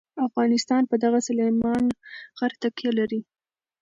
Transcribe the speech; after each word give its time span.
افغانستان 0.27 0.81
په 0.89 0.95
دغه 1.03 1.19
سلیمان 1.27 1.83
غر 2.37 2.51
تکیه 2.61 2.91
لري. 2.99 3.21